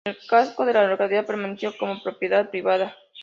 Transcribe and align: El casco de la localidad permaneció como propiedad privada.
El 0.03 0.17
casco 0.27 0.65
de 0.65 0.73
la 0.73 0.87
localidad 0.87 1.27
permaneció 1.27 1.77
como 1.77 2.01
propiedad 2.01 2.49
privada. 2.49 2.97